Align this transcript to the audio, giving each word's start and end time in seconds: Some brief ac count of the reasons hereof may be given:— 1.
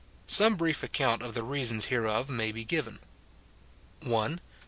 Some 0.25 0.55
brief 0.55 0.83
ac 0.83 0.89
count 0.93 1.21
of 1.21 1.35
the 1.35 1.43
reasons 1.43 1.85
hereof 1.85 2.31
may 2.31 2.51
be 2.51 2.65
given:— 2.65 2.97
1. 4.01 4.41